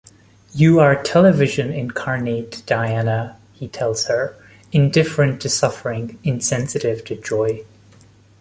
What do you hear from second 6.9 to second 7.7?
to joy.